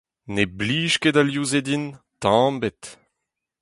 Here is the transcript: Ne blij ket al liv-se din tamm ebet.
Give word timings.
Ne 0.33 0.43
blij 0.57 0.91
ket 1.01 1.19
al 1.21 1.27
liv-se 1.31 1.59
din 1.67 1.85
tamm 2.21 2.55
ebet. 2.57 2.81